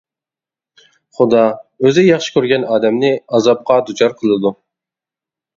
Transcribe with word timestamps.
«خۇدا 1.17 1.43
ئۆزى 1.83 2.05
ياخشى 2.07 2.35
كۆرگەن 2.37 2.65
ئادەمنى 2.71 3.13
ئازابقا 3.35 3.79
دۇچار 3.91 4.17
قىلىدۇ». 4.23 4.57